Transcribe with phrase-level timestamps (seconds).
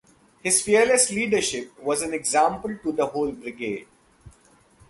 [0.41, 3.85] His fearless leadership was an example to the whole brigade.